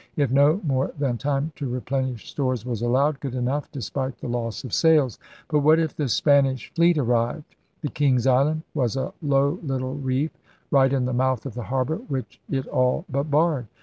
[0.15, 4.63] If no more than time to replenish stores was allowed, good enough, despite the loss
[4.63, 5.19] of sales.
[5.47, 7.55] But what if the Spanish fleet arrived?
[7.83, 10.31] The * King's Island' was a low little reef
[10.71, 13.67] right in the mouth of the harbor, which it all but barred.